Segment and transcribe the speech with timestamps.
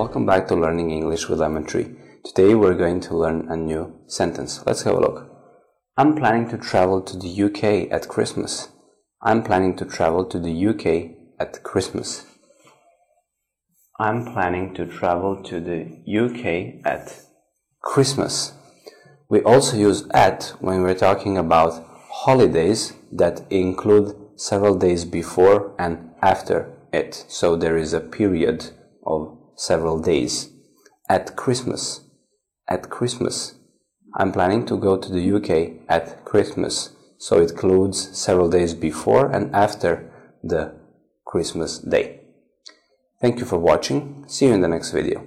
[0.00, 1.94] welcome back to Learning English with Lemon Tree.
[2.24, 4.64] Today we're going to learn a new sentence.
[4.64, 5.30] Let's have a look.
[5.98, 8.70] I'm planning to travel to the UK at Christmas.
[9.20, 10.86] I'm planning to travel to the UK
[11.38, 12.24] at Christmas.
[13.98, 17.20] I'm planning to travel to the UK at
[17.82, 18.54] Christmas.
[19.28, 21.84] We also use at when we're talking about
[22.24, 27.26] holidays that include several days before and after it.
[27.28, 28.70] So there is a period
[29.04, 30.48] of several days.
[31.08, 32.00] At Christmas.
[32.66, 33.54] At Christmas.
[34.14, 39.30] I'm planning to go to the UK at Christmas, so it includes several days before
[39.30, 40.10] and after
[40.42, 40.74] the
[41.26, 42.20] Christmas day.
[43.20, 44.24] Thank you for watching.
[44.26, 45.26] See you in the next video.